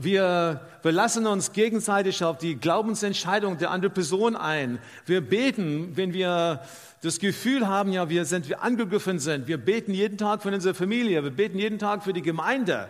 [0.00, 4.78] Wir, wir lassen uns gegenseitig auf die Glaubensentscheidung der anderen Person ein.
[5.06, 6.62] Wir beten, wenn wir
[7.02, 9.48] das Gefühl haben, ja, wir sind, wir angegriffen sind.
[9.48, 11.24] Wir beten jeden Tag für unsere Familie.
[11.24, 12.88] Wir beten jeden Tag für die Gemeinde.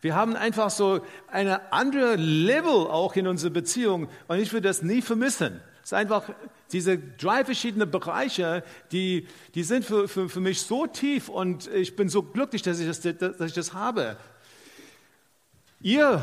[0.00, 4.82] Wir haben einfach so eine andere Level auch in unserer Beziehung und ich würde das
[4.82, 5.60] nie vermissen.
[5.84, 6.30] Es ist einfach
[6.72, 11.94] diese drei verschiedenen Bereiche, die, die sind für, für, für mich so tief und ich
[11.94, 14.16] bin so glücklich, dass ich das, dass ich das habe.
[15.82, 16.22] Ihr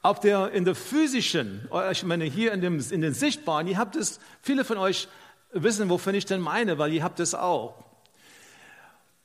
[0.00, 3.94] auf der, in der physischen, ich meine hier in, dem, in den Sichtbaren, ihr habt
[3.94, 5.06] es, viele von euch
[5.52, 7.84] wissen, wovon ich denn meine, weil ihr habt es auch.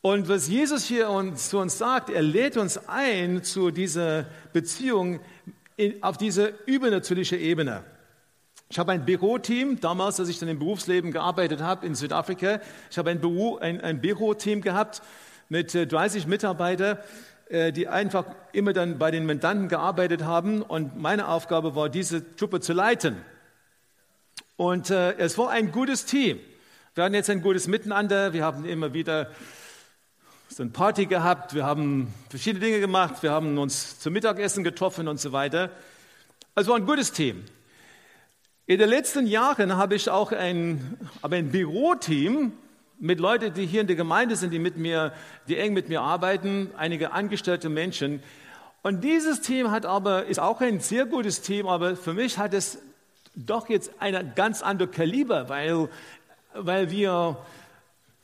[0.02, 5.22] Und was Jesus hier uns, zu uns sagt, er lädt uns ein zu dieser Beziehung
[5.78, 7.86] in, auf diese übernatürliche Ebene.
[8.68, 12.60] Ich habe ein Büroteam, damals, als ich dann im Berufsleben gearbeitet habe in Südafrika,
[12.92, 15.02] ich habe ein, Büro, ein, ein Büroteam gehabt
[15.48, 16.98] mit 30 äh, Mitarbeitern
[17.50, 22.60] die einfach immer dann bei den Mandanten gearbeitet haben und meine Aufgabe war, diese Truppe
[22.60, 23.18] zu leiten.
[24.58, 26.40] Und äh, es war ein gutes Team.
[26.96, 29.30] Wir hatten jetzt ein gutes Miteinander, wir haben immer wieder
[30.48, 35.10] so eine Party gehabt, wir haben verschiedene Dinge gemacht, wir haben uns zum Mittagessen getroffen
[35.10, 35.72] und so weiter.
[36.54, 37.44] Also war ein gutes Team.
[38.66, 42.54] In den letzten Jahren habe ich auch ein, aber ein Büroteam
[43.00, 45.14] mit Leuten, die hier in der Gemeinde sind, die mit mir,
[45.48, 48.22] die eng mit mir arbeiten, einige angestellte Menschen.
[48.84, 52.54] Und dieses Team hat aber, ist auch ein sehr gutes Team, aber für mich hat
[52.54, 52.80] es
[53.36, 55.90] doch jetzt ein ganz anderes Kaliber, weil,
[56.54, 57.38] weil wir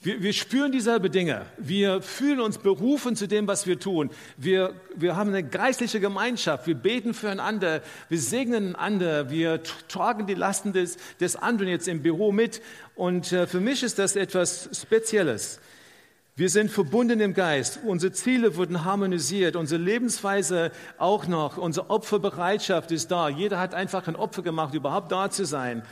[0.03, 1.45] Wir, wir spüren dieselbe Dinge.
[1.59, 4.09] Wir fühlen uns berufen zu dem, was wir tun.
[4.35, 6.65] Wir, wir haben eine geistliche Gemeinschaft.
[6.65, 7.83] Wir beten füreinander.
[8.09, 9.29] Wir segnen einander.
[9.29, 12.63] Wir tragen die Lasten des, des anderen jetzt im Büro mit.
[12.95, 15.59] Und äh, für mich ist das etwas Spezielles.
[16.35, 17.81] Wir sind verbunden im Geist.
[17.85, 19.55] Unsere Ziele wurden harmonisiert.
[19.55, 21.57] Unsere Lebensweise auch noch.
[21.57, 23.29] Unsere Opferbereitschaft ist da.
[23.29, 25.83] Jeder hat einfach ein Opfer gemacht, überhaupt da zu sein.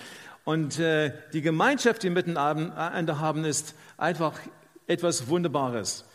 [0.45, 4.39] Und äh, die Gemeinschaft, die wir miteinander haben, ist einfach
[4.87, 6.05] etwas Wunderbares.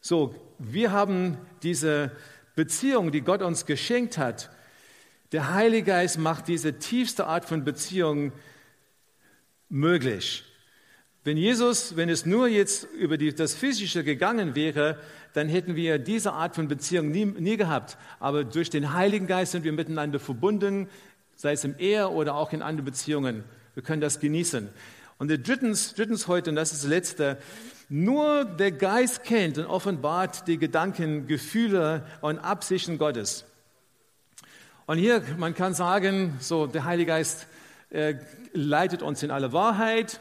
[0.00, 2.10] So, wir haben diese
[2.56, 4.50] Beziehung, die Gott uns geschenkt hat.
[5.32, 8.32] Der Heilige Geist macht diese tiefste Art von Beziehung
[9.68, 10.44] möglich.
[11.24, 14.98] Wenn Jesus, wenn es nur jetzt über die, das Physische gegangen wäre,
[15.32, 17.96] dann hätten wir diese Art von Beziehung nie, nie gehabt.
[18.20, 20.88] Aber durch den Heiligen Geist sind wir miteinander verbunden,
[21.36, 23.44] sei es im Ehe oder auch in anderen Beziehungen.
[23.74, 24.68] Wir können das genießen.
[25.18, 27.38] Und drittens, drittens heute, und das ist das Letzte,
[27.88, 33.44] nur der Geist kennt und offenbart die Gedanken, Gefühle und Absichten Gottes.
[34.86, 37.46] Und hier, man kann sagen, so der Heilige Geist
[37.90, 38.16] äh,
[38.52, 40.20] leitet uns in alle Wahrheit.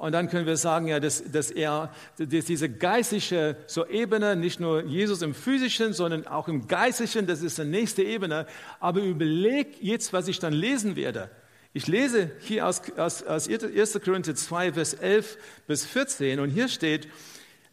[0.00, 4.58] Und dann können wir sagen, ja, dass, dass er, dass diese geistliche so Ebene, nicht
[4.58, 8.46] nur Jesus im physischen, sondern auch im geistlichen, das ist die nächste Ebene.
[8.80, 11.30] Aber überleg jetzt, was ich dann lesen werde.
[11.74, 14.00] Ich lese hier aus, aus, aus 1.
[14.02, 15.36] Korinther 2, Vers 11
[15.66, 17.06] bis 14 und hier steht,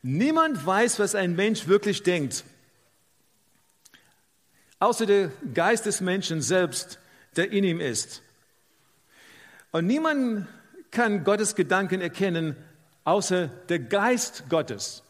[0.01, 2.43] niemand weiß, was ein Mensch wirklich denkt,
[4.79, 6.99] außer der Geist des Menschen selbst,
[7.37, 8.21] der in ihm ist.
[9.71, 10.45] Und niemand
[10.91, 12.55] kann Gottes Gedanken erkennen,
[13.03, 15.03] außer der Geist Gottes.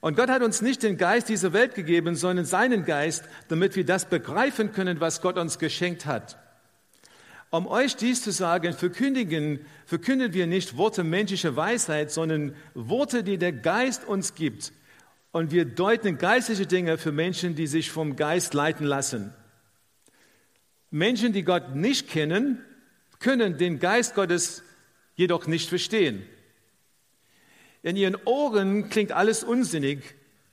[0.00, 3.84] Und Gott hat uns nicht den Geist dieser Welt gegeben, sondern seinen Geist, damit wir
[3.84, 6.38] das begreifen können, was Gott uns geschenkt hat.
[7.50, 13.38] Um euch dies zu sagen, verkündigen, verkünden wir nicht Worte menschlicher Weisheit, sondern Worte, die
[13.38, 14.72] der Geist uns gibt.
[15.32, 19.32] Und wir deuten geistliche Dinge für Menschen, die sich vom Geist leiten lassen.
[20.90, 22.64] Menschen, die Gott nicht kennen,
[23.18, 24.62] können den Geist Gottes
[25.14, 26.26] jedoch nicht verstehen.
[27.82, 30.02] In ihren Ohren klingt alles unsinnig,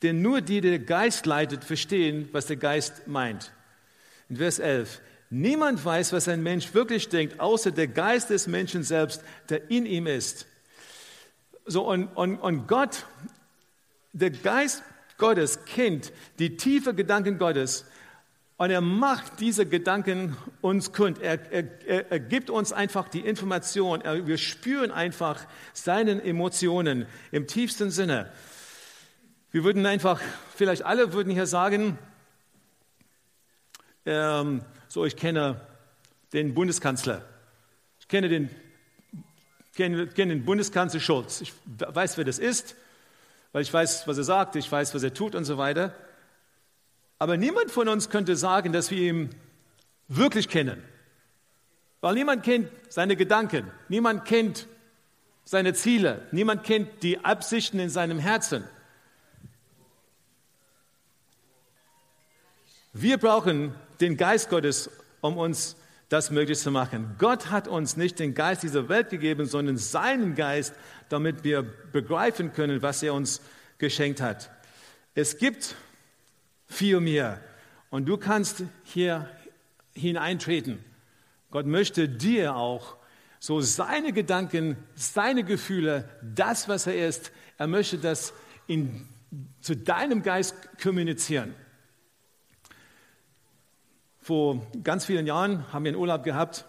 [0.01, 3.51] denn nur die, die der Geist leitet, verstehen, was der Geist meint.
[4.29, 5.01] In Vers 11.
[5.29, 9.85] Niemand weiß, was ein Mensch wirklich denkt, außer der Geist des Menschen selbst, der in
[9.85, 10.45] ihm ist.
[11.65, 13.05] So, und, und, und Gott,
[14.11, 14.83] der Geist
[15.17, 17.85] Gottes kennt die tiefe Gedanken Gottes
[18.57, 21.19] und er macht diese Gedanken uns kund.
[21.21, 24.01] Er, er, er gibt uns einfach die Information.
[24.01, 28.31] Er, wir spüren einfach seine Emotionen im tiefsten Sinne.
[29.51, 30.21] Wir würden einfach,
[30.55, 31.97] vielleicht alle würden hier sagen,
[34.05, 35.59] ähm, so, ich kenne
[36.33, 37.23] den Bundeskanzler.
[37.99, 38.49] Ich kenne den,
[39.75, 41.41] kenne, kenne den Bundeskanzler Schulz.
[41.41, 42.75] Ich weiß, wer das ist,
[43.51, 45.93] weil ich weiß, was er sagt, ich weiß, was er tut und so weiter.
[47.19, 49.29] Aber niemand von uns könnte sagen, dass wir ihn
[50.07, 50.83] wirklich kennen.
[52.01, 54.67] Weil niemand kennt seine Gedanken, niemand kennt
[55.45, 58.63] seine Ziele, niemand kennt die Absichten in seinem Herzen.
[62.91, 64.89] Wir brauchen den Geist Gottes,
[65.21, 65.75] um uns
[66.09, 67.15] das möglich zu machen.
[67.17, 70.75] Gott hat uns nicht den Geist dieser Welt gegeben, sondern seinen Geist,
[71.09, 73.41] damit wir begreifen können, was er uns
[73.79, 74.51] geschenkt hat.
[75.15, 75.75] Es gibt
[76.67, 77.41] viel mehr
[77.89, 79.29] und du kannst hier
[79.93, 80.83] hineintreten.
[81.51, 82.97] Gott möchte dir auch
[83.39, 88.33] so seine Gedanken, seine Gefühle, das, was er ist, er möchte das
[88.67, 89.07] in,
[89.61, 91.53] zu deinem Geist kommunizieren.
[94.21, 96.65] Vor ganz vielen Jahren haben wir einen Urlaub gehabt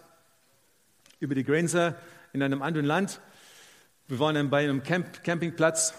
[1.19, 1.95] über die Grenze
[2.33, 3.21] in einem anderen Land.
[4.07, 5.93] Wir waren dann bei einem Camp Campingplatz,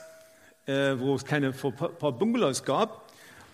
[0.66, 3.06] äh, wo es keine paar Bungalows gab.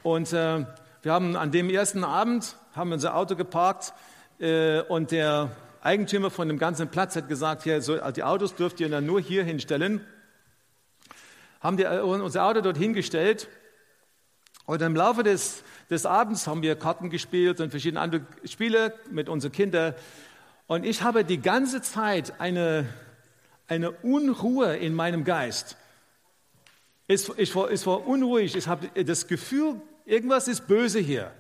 [0.03, 0.65] Und äh,
[1.03, 3.93] wir haben an dem ersten Abend haben unser Auto geparkt
[4.39, 5.51] äh, und der
[5.83, 9.21] Eigentümer von dem ganzen Platz hat gesagt, hier, so, die Autos dürft ihr dann nur
[9.21, 10.01] hier hinstellen.
[11.61, 13.49] Haben die, äh, unser Auto dort hingestellt
[14.67, 15.63] und im Laufe des
[15.93, 19.95] des Abends haben wir Karten gespielt und verschiedene andere Spiele mit unseren Kindern.
[20.67, 22.87] Und ich habe die ganze Zeit eine,
[23.69, 25.77] eine Unruhe in meinem Geist.
[27.07, 28.57] Ich, ich, war, ich war unruhig.
[28.57, 31.33] Ich habe das Gefühl, irgendwas ist böse hier.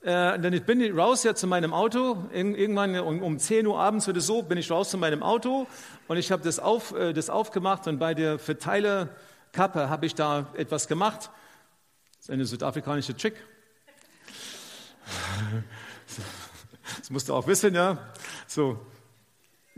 [0.00, 2.24] Äh, bin ich raus ja zu meinem Auto.
[2.32, 5.66] Irgendwann um, um 10 Uhr abends oder so bin ich raus zu meinem Auto
[6.06, 10.52] und ich habe das, auf, äh, das aufgemacht und bei der Verteilerkappe habe ich da
[10.54, 11.30] etwas gemacht
[12.28, 13.34] ist eine südafrikanische Trick.
[16.98, 17.98] Das musst du auch wissen, ja.
[18.46, 18.80] So.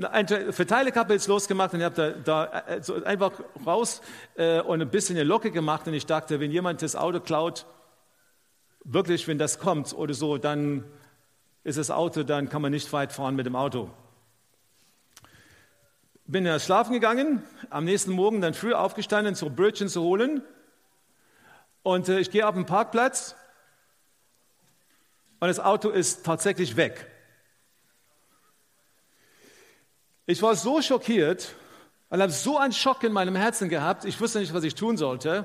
[0.05, 3.33] Eine Verteilekappe jetzt losgemacht und ich habe da, da äh, so einfach
[3.67, 4.01] raus
[4.35, 7.67] äh, und ein bisschen eine Locke gemacht und ich dachte, wenn jemand das Auto klaut,
[8.85, 10.85] wirklich, wenn das kommt oder so, dann
[11.65, 13.91] ist das Auto, dann kann man nicht weit fahren mit dem Auto.
[16.27, 20.43] Bin ja schlafen gegangen, am nächsten Morgen dann früh aufgestanden, so Brötchen zu holen
[21.83, 23.35] und äh, ich gehe auf den Parkplatz
[25.41, 27.10] und das Auto ist tatsächlich weg.
[30.31, 31.57] Ich war so schockiert
[32.09, 34.97] und habe so einen Schock in meinem Herzen gehabt, ich wusste nicht, was ich tun
[34.97, 35.45] sollte.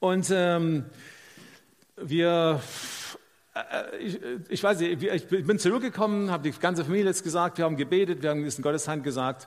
[0.00, 0.86] Und ähm,
[1.94, 2.60] wir,
[3.54, 7.66] äh, ich, ich, weiß nicht, ich bin zurückgekommen, habe die ganze Familie jetzt gesagt, wir
[7.66, 9.46] haben gebetet, wir haben es in Gottes Hand gesagt,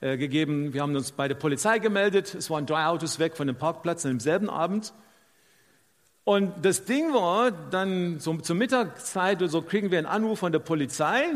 [0.00, 3.46] äh, gegeben, wir haben uns bei der Polizei gemeldet, es waren drei Autos weg von
[3.46, 4.94] dem Parkplatz am selben Abend.
[6.24, 10.50] Und das Ding war, dann so zur Mittagszeit oder so kriegen wir einen Anruf von
[10.52, 11.26] der Polizei.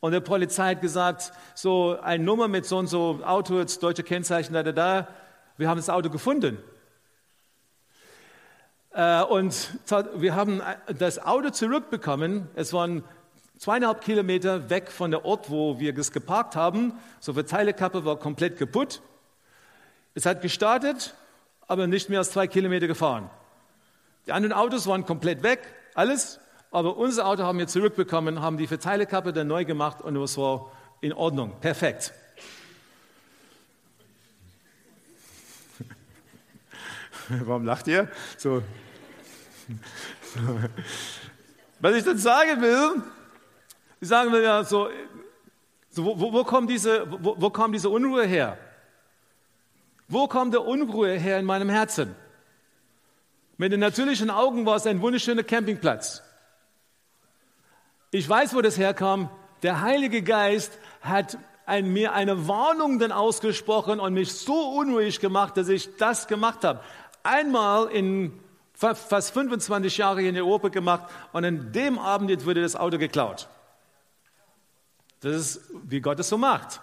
[0.00, 4.02] Und der Polizei hat gesagt, so eine Nummer mit so und so Auto, jetzt deutsche
[4.02, 5.08] Kennzeichen, da, da, da.
[5.58, 6.58] Wir haben das Auto gefunden.
[8.92, 9.78] Äh, und
[10.16, 10.62] wir haben
[10.98, 12.48] das Auto zurückbekommen.
[12.54, 13.04] Es waren
[13.58, 16.94] zweieinhalb Kilometer weg von der Ort, wo wir es geparkt haben.
[17.20, 19.02] So Verteilekappe war komplett kaputt.
[20.14, 21.14] Es hat gestartet,
[21.68, 23.28] aber nicht mehr als zwei Kilometer gefahren.
[24.26, 25.60] Die anderen Autos waren komplett weg,
[25.94, 26.40] alles.
[26.70, 30.70] Aber unser Auto haben wir zurückbekommen, haben die Verteilekappe dann neu gemacht und es war
[31.00, 32.12] in Ordnung, perfekt.
[37.28, 38.08] Warum lacht ihr?
[38.36, 38.62] So.
[41.80, 43.02] Was ich dann sagen will,
[44.00, 44.90] ich sagen will ja so,
[45.90, 48.56] so wo, wo, kommt diese, wo, wo kommt diese Unruhe her?
[50.06, 52.14] Wo kommt der Unruhe her in meinem Herzen?
[53.56, 56.22] Mit den natürlichen Augen war es ein wunderschöner Campingplatz.
[58.12, 59.30] Ich weiß, wo das herkam.
[59.62, 65.56] Der Heilige Geist hat ein, mir eine Warnung dann ausgesprochen und mich so unruhig gemacht,
[65.56, 66.80] dass ich das gemacht habe.
[67.22, 68.32] Einmal in
[68.74, 73.48] fast 25 Jahren in Europa gemacht und an dem Abend jetzt wurde das Auto geklaut.
[75.20, 76.80] Das ist, wie Gott es so macht.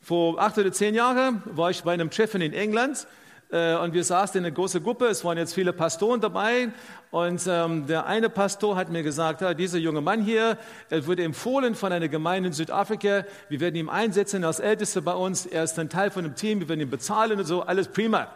[0.00, 3.06] Vor acht oder zehn Jahren war ich bei einem Treffen in England
[3.50, 6.70] und wir saßen in einer großen Gruppe, es waren jetzt viele Pastoren dabei.
[7.12, 10.58] Und ähm, der eine Pastor hat mir gesagt, ja, dieser junge Mann hier,
[10.90, 15.14] er wurde empfohlen von einer Gemeinde in Südafrika, wir werden ihn einsetzen als Ältester bei
[15.14, 17.86] uns, er ist ein Teil von dem Team, wir werden ihn bezahlen und so, alles
[17.86, 18.26] prima.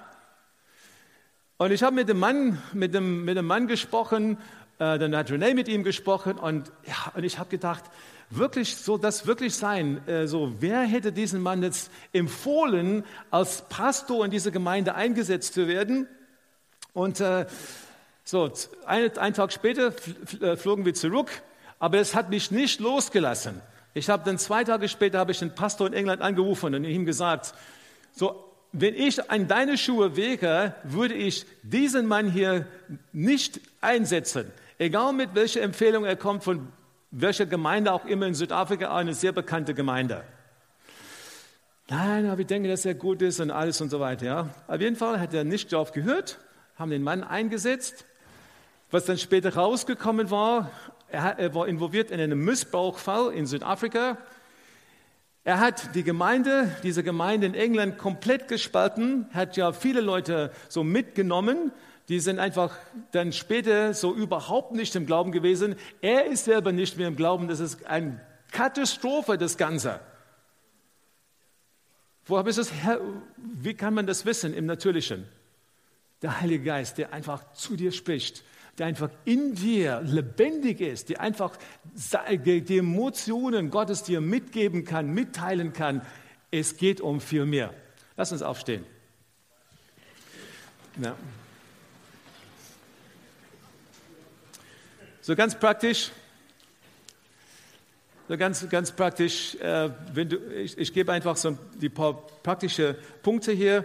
[1.57, 4.39] Und ich habe mit dem Mann, mit dem, mit dem Mann gesprochen,
[4.79, 6.39] äh, dann hat René mit ihm gesprochen.
[6.39, 7.83] Und, ja, und ich habe gedacht,
[8.31, 10.07] wirklich so das wirklich sein?
[10.07, 15.69] Äh, so, wer hätte diesen Mann jetzt empfohlen, als Pastor in diese Gemeinde eingesetzt zu
[15.69, 16.09] werden?
[16.93, 17.47] Und äh,
[18.25, 18.51] so,
[18.87, 19.93] ein, einen Tag später
[20.41, 21.31] äh, flogen wir zurück,
[21.79, 23.61] aber es hat mich nicht losgelassen.
[23.95, 27.07] Ich habe dann zwei Tage später habe ich den Pastor in England angerufen und ihm
[27.07, 27.55] gesagt,
[28.13, 32.67] so, wenn ich an deine Schuhe wäre, würde ich diesen Mann hier
[33.13, 34.51] nicht einsetzen.
[34.79, 36.69] Egal mit welcher Empfehlung er kommt, von
[37.11, 40.25] welcher Gemeinde auch immer in Südafrika, eine sehr bekannte Gemeinde.
[41.89, 44.27] Nein, aber ich denke, dass er gut ist und alles und so weiter.
[44.27, 44.49] Ja.
[44.67, 46.39] Auf jeden Fall hat er nicht darauf gehört,
[46.77, 48.05] haben den Mann eingesetzt.
[48.91, 50.71] Was dann später rausgekommen war,
[51.09, 54.19] er, er war involviert in einen Missbrauchfall in Südafrika.
[55.45, 60.85] Er hat die Gemeinde, diese Gemeinde in England komplett gespalten, hat ja viele Leute so
[60.85, 61.73] mitgenommen,
[62.09, 62.77] die sind einfach
[63.13, 65.77] dann später so überhaupt nicht im Glauben gewesen.
[66.01, 67.49] Er ist selber nicht mehr im Glauben.
[67.49, 70.01] Das ist eine Katastrophe, das Ganze.
[72.25, 72.73] Woher ist es?
[73.37, 75.27] Wie kann man das wissen im Natürlichen?
[76.23, 78.43] Der Heilige Geist, der einfach zu dir spricht,
[78.79, 81.57] der einfach in dir lebendig ist, der einfach
[81.95, 86.03] die Emotionen Gottes dir mitgeben kann, mitteilen kann.
[86.51, 87.75] Es geht um viel mehr.
[88.17, 88.85] Lass uns aufstehen.
[91.03, 91.15] Ja.
[95.29, 96.11] So ganz praktisch,
[98.31, 102.97] so ganz, ganz praktisch, äh, wenn du, ich, ich gebe einfach so die paar praktische
[103.23, 103.85] Punkte hier.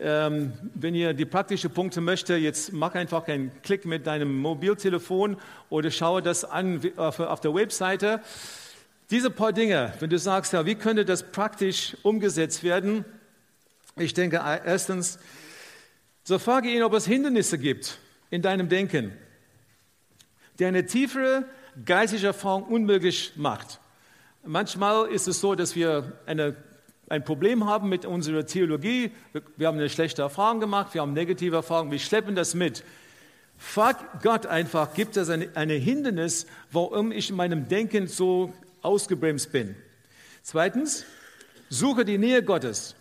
[0.00, 5.36] Ähm, wenn ihr die praktischen Punkte möchtet, jetzt mach einfach einen Klick mit deinem Mobiltelefon
[5.68, 8.22] oder schaue das an auf, auf der Webseite.
[9.10, 13.04] Diese paar Dinge, wenn du sagst, ja, wie könnte das praktisch umgesetzt werden?
[13.96, 15.18] Ich denke, erstens,
[16.24, 17.98] so frage ihn, ob es Hindernisse gibt
[18.30, 19.12] in deinem Denken
[20.58, 21.44] der eine tiefere
[21.84, 23.80] geistige Erfahrung unmöglich macht.
[24.44, 26.56] Manchmal ist es so, dass wir eine,
[27.08, 29.12] ein Problem haben mit unserer Theologie.
[29.56, 32.84] Wir haben eine schlechte Erfahrung gemacht, wir haben negative Erfahrungen, wir schleppen das mit.
[33.56, 38.52] Frag Gott einfach, gibt es eine, eine Hindernis, warum ich in meinem Denken so
[38.82, 39.74] ausgebremst bin.
[40.42, 41.04] Zweitens,
[41.68, 42.94] suche die Nähe Gottes.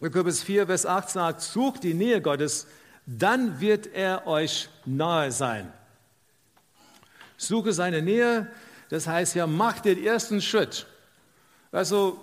[0.00, 2.66] Jakobus 4, Vers 8 sagt, sucht die Nähe Gottes,
[3.06, 5.72] dann wird er euch nahe sein.
[7.36, 8.48] Suche seine Nähe,
[8.88, 10.86] das heißt ja, mach den ersten Schritt.
[11.72, 12.18] Also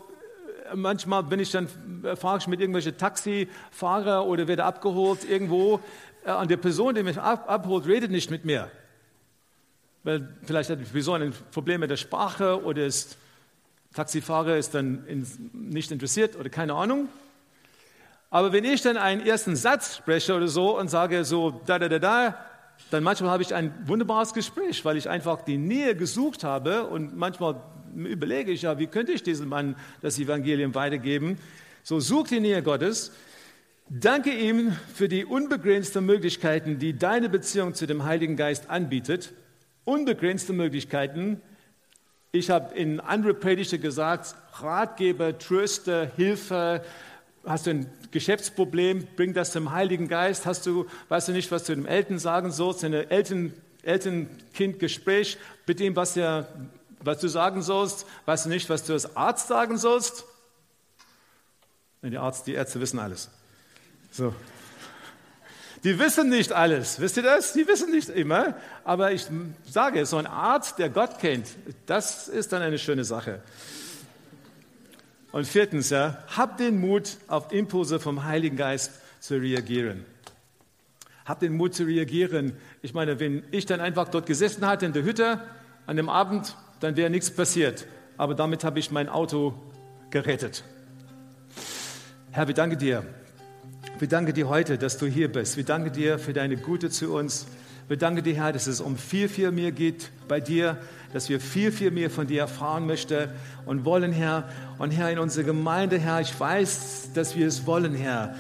[0.76, 1.68] manchmal bin ich dann,
[2.16, 5.80] fahre ich mit irgendwelchen Taxifahrer oder werde abgeholt irgendwo.
[6.26, 8.72] Äh, die Person, die mich ab, abholt, redet nicht mit mir.
[10.04, 13.18] Weil vielleicht hat die Person ein Problem mit der Sprache oder ist
[13.94, 17.10] Taxifahrer ist dann in, nicht interessiert oder keine Ahnung.
[18.32, 21.88] Aber wenn ich dann einen ersten Satz spreche oder so und sage so da da
[21.88, 22.46] da da,
[22.92, 27.16] dann manchmal habe ich ein wunderbares Gespräch, weil ich einfach die Nähe gesucht habe und
[27.16, 27.62] manchmal
[27.96, 31.38] überlege ich ja, wie könnte ich diesem Mann das Evangelium weitergeben?
[31.84, 33.12] So such die Nähe Gottes.
[33.90, 39.34] Danke ihm für die unbegrenzten Möglichkeiten, die deine Beziehung zu dem Heiligen Geist anbietet.
[39.84, 41.42] Unbegrenzte Möglichkeiten.
[42.32, 46.82] Ich habe in andere Predigten gesagt, Ratgeber, Tröster, Hilfe,
[47.46, 50.46] Hast du ein Geschäftsproblem, bring das zum Heiligen Geist.
[50.46, 55.38] Hast du, weißt du nicht, was du dem Eltern sagen sollst, ein Eltern, Eltern-Kind-Gespräch
[55.68, 56.48] mit dem, was, ja,
[57.02, 60.24] was du sagen sollst, weißt du nicht, was du als Arzt sagen sollst?
[62.02, 63.30] Die, Arzt, die Ärzte wissen alles.
[64.12, 64.34] So.
[65.84, 67.52] Die wissen nicht alles, wisst ihr das?
[67.52, 69.28] Die wissen nicht immer, aber ich
[69.70, 71.48] sage, so ein Arzt, der Gott kennt,
[71.88, 73.42] das ist dann eine schöne Sache.
[75.34, 80.06] Und viertens, ja, hab den Mut, auf Impulse vom Heiligen Geist zu reagieren.
[81.26, 82.54] Hab den Mut zu reagieren.
[82.84, 85.42] Ich meine, wenn ich dann einfach dort gesessen hatte in der Hütte
[85.88, 87.88] an dem Abend, dann wäre nichts passiert.
[88.16, 89.56] Aber damit habe ich mein Auto
[90.12, 90.64] gerettet.
[92.30, 93.04] Herr, wir danken dir.
[93.98, 95.58] Wir danken dir heute, dass du hier bist.
[95.58, 97.48] Wir danken dir für deine Gute zu uns.
[97.88, 100.78] Wir danken dir, Herr, dass es um viel, viel mehr geht bei dir,
[101.14, 103.30] dass wir viel, viel mehr von dir erfahren möchten
[103.66, 104.50] und wollen, Herr.
[104.80, 108.36] Und Herr, in unserer Gemeinde, Herr, ich weiß, dass wir es wollen, Herr.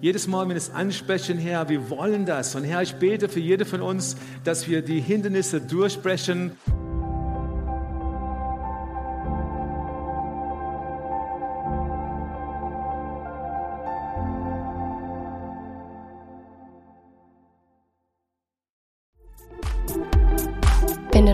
[0.00, 2.54] Jedes Mal, wenn wir es ansprechen, Herr, wir wollen das.
[2.54, 6.52] Und Herr, ich bete für jede von uns, dass wir die Hindernisse durchbrechen.